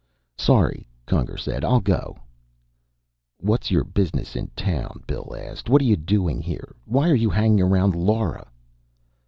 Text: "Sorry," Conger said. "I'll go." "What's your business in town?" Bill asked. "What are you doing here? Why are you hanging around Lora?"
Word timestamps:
"Sorry," 0.39 0.87
Conger 1.05 1.37
said. 1.37 1.63
"I'll 1.63 1.79
go." 1.79 2.17
"What's 3.39 3.69
your 3.69 3.83
business 3.83 4.35
in 4.35 4.47
town?" 4.55 5.03
Bill 5.05 5.35
asked. 5.37 5.69
"What 5.69 5.79
are 5.79 5.85
you 5.85 5.95
doing 5.95 6.41
here? 6.41 6.75
Why 6.85 7.07
are 7.07 7.13
you 7.15 7.29
hanging 7.29 7.61
around 7.61 7.93
Lora?" 7.95 8.47